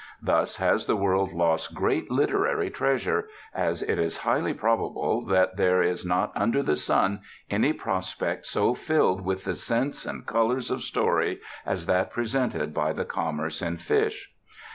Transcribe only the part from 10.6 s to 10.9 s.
of